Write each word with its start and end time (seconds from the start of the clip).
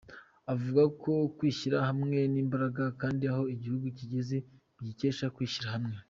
Avuga 0.53 0.83
ko 1.01 1.11
kwishyira 1.37 1.77
hamwe 1.87 2.15
ari 2.25 2.37
imbaraga 2.43 2.83
kandi 3.01 3.23
aho 3.31 3.43
igihugu 3.53 3.85
kigeze 3.97 4.35
kibikesha 4.75 5.27
kwishyira 5.37 5.69
hamwe. 5.75 5.95